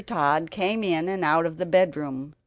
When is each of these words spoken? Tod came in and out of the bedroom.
Tod 0.07 0.49
came 0.49 0.83
in 0.83 1.07
and 1.07 1.23
out 1.23 1.45
of 1.45 1.57
the 1.57 1.65
bedroom. 1.67 2.33